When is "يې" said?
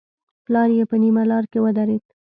0.77-0.83